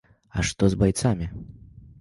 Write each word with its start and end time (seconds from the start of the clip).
А 0.35 0.45
што 0.49 0.71
з 0.75 0.79
байцамі? 0.85 1.31